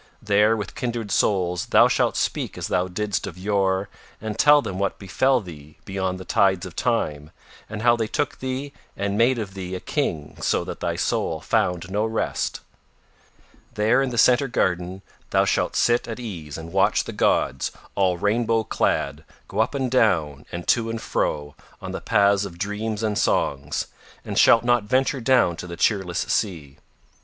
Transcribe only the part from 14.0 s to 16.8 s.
in the Centre Garden thou shalt sit at ease and